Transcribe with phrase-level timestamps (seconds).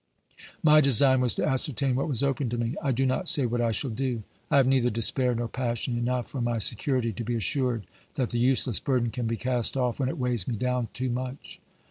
[0.63, 2.73] My design was to ascertain what was open to me.
[2.81, 4.23] I do not say what I shall do.
[4.49, 7.85] I have neither despair nor passion; enough for my security to be assured
[8.15, 11.59] that the useless burden can be cast off when it weighs me down too much.